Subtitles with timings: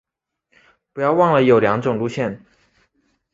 [0.93, 2.43] 不要忘了有两种路线